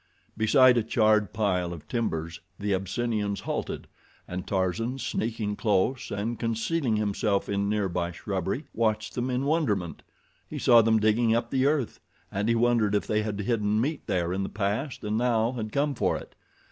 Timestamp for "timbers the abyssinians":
1.87-3.41